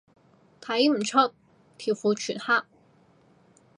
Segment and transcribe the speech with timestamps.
[0.59, 1.31] 睇唔出，
[1.77, 2.63] 條褲全黑